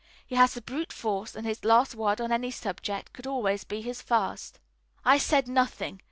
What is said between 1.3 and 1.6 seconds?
and